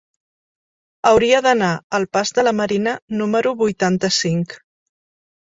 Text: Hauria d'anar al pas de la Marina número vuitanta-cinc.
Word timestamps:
Hauria 1.09 1.41
d'anar 1.47 1.69
al 1.99 2.07
pas 2.17 2.31
de 2.39 2.47
la 2.47 2.55
Marina 2.61 2.95
número 3.21 3.53
vuitanta-cinc. 3.61 4.59